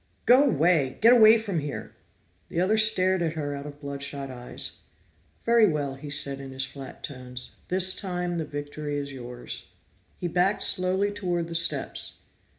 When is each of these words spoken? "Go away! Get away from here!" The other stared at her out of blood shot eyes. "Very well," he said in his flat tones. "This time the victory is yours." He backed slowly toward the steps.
"Go 0.25 0.45
away! 0.49 0.97
Get 0.99 1.13
away 1.13 1.37
from 1.37 1.59
here!" 1.59 1.95
The 2.49 2.59
other 2.59 2.75
stared 2.75 3.21
at 3.21 3.33
her 3.33 3.53
out 3.53 3.67
of 3.67 3.79
blood 3.79 4.01
shot 4.01 4.31
eyes. 4.31 4.79
"Very 5.43 5.69
well," 5.71 5.93
he 5.93 6.09
said 6.09 6.39
in 6.39 6.49
his 6.49 6.65
flat 6.65 7.03
tones. 7.03 7.57
"This 7.67 7.95
time 7.95 8.39
the 8.39 8.45
victory 8.45 8.97
is 8.97 9.13
yours." 9.13 9.67
He 10.17 10.27
backed 10.27 10.63
slowly 10.63 11.11
toward 11.11 11.49
the 11.49 11.53
steps. 11.53 12.21